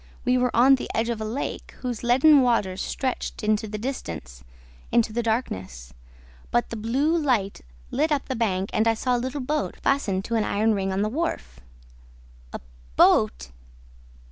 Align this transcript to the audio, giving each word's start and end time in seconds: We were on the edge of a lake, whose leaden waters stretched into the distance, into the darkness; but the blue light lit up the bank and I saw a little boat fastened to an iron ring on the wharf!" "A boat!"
We 0.25 0.35
were 0.35 0.49
on 0.55 0.73
the 0.73 0.89
edge 0.95 1.09
of 1.09 1.21
a 1.21 1.25
lake, 1.25 1.75
whose 1.81 2.01
leaden 2.01 2.41
waters 2.41 2.81
stretched 2.81 3.43
into 3.43 3.67
the 3.67 3.77
distance, 3.77 4.43
into 4.91 5.13
the 5.13 5.21
darkness; 5.21 5.93
but 6.49 6.71
the 6.71 6.75
blue 6.75 7.15
light 7.15 7.61
lit 7.91 8.11
up 8.11 8.27
the 8.27 8.35
bank 8.35 8.71
and 8.73 8.87
I 8.87 8.95
saw 8.95 9.15
a 9.15 9.21
little 9.21 9.41
boat 9.41 9.77
fastened 9.83 10.25
to 10.25 10.33
an 10.37 10.43
iron 10.43 10.73
ring 10.73 10.91
on 10.91 11.03
the 11.03 11.07
wharf!" 11.09 11.59
"A 12.51 12.59
boat!" 12.95 13.51